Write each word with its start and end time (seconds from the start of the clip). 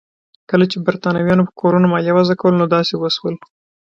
کله 0.49 0.65
چې 0.71 0.77
برېټانویانو 0.85 1.47
په 1.47 1.53
کورونو 1.61 1.91
مالیه 1.93 2.13
وضع 2.15 2.35
کوله 2.41 2.55
نو 2.61 2.65
داسې 2.75 2.93
وشول. 2.97 3.35